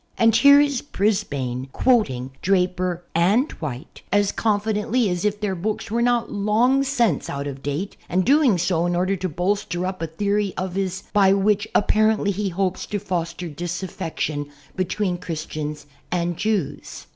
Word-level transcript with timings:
And 0.17 0.35
here 0.35 0.59
is 0.59 0.81
Brisbane 0.81 1.67
quoting 1.73 2.31
Draper 2.41 3.03
and 3.13 3.51
White 3.59 4.01
as 4.11 4.31
confidently 4.31 5.11
as 5.11 5.23
if 5.23 5.39
their 5.39 5.53
books 5.53 5.91
were 5.91 6.01
not 6.01 6.31
long 6.31 6.81
since 6.83 7.29
out 7.29 7.45
of 7.45 7.61
date 7.61 7.97
an^ 8.09 8.25
doing 8.25 8.57
so 8.57 8.87
in 8.87 8.95
order 8.95 9.15
to 9.15 9.29
bolster 9.29 9.85
up 9.85 10.01
a 10.01 10.07
theory 10.07 10.55
of 10.57 10.73
his 10.73 11.03
by 11.13 11.33
which 11.33 11.67
apparently 11.75 12.31
he 12.31 12.49
hopes 12.49 12.87
to 12.87 12.97
foster 12.97 13.47
disaffection 13.47 14.49
be 14.75 14.85
tween 14.85 15.19
Christians 15.19 15.85
and 16.11 16.33
lews. 16.43 17.05